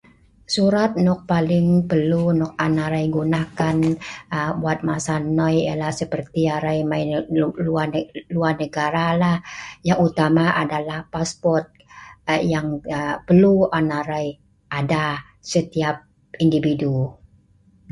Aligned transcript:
Surat 0.53 0.91
nok 1.05 1.19
perlu 1.89 2.21
on 2.65 2.75
arai 2.85 3.05
sedia 5.01 6.57
mai 6.91 7.03
luar 8.33 8.53
negara 8.63 9.31
,ialah 9.87 11.01
passport, 11.13 11.65